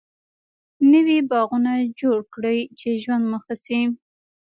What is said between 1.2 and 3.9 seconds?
باغوانه جوړ کړي چی ژوند مو ښه سي